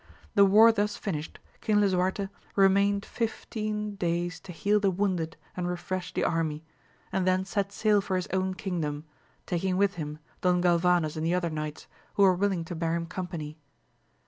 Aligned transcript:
The 0.33 0.45
war 0.45 0.71
thus 0.71 0.97
finished, 0.97 1.37
King 1.61 1.79
Lisuarte 1.79 2.29
remained 2.55 3.05
fifteen 3.05 3.97
198 4.01 4.09
AMADIS 4.09 4.09
OF 4.09 4.09
GAUL. 4.09 4.09
days 4.09 4.39
to 4.39 4.51
heal 4.63 4.79
the 4.79 4.89
wounded 4.89 5.37
and 5.55 5.67
refresh 5.67 6.11
the 6.11 6.23
army, 6.23 6.63
and 7.11 7.27
then 7.27 7.45
set 7.45 7.71
sail 7.71 8.01
for 8.01 8.15
his 8.15 8.25
own 8.33 8.55
kingdom, 8.55 9.03
taking 9.45 9.77
with 9.77 9.93
him 10.01 10.17
Don 10.41 10.59
Galvanes 10.59 11.15
and 11.15 11.23
the 11.27 11.35
other 11.35 11.51
knights, 11.51 11.85
who 12.15 12.23
were 12.23 12.33
will 12.33 12.51
ing 12.51 12.65
to 12.65 12.73
bear 12.75 12.95
him 12.95 13.05
company. 13.05 13.59